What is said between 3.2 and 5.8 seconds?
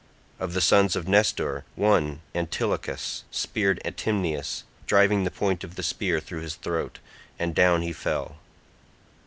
speared Atymnius, driving the point of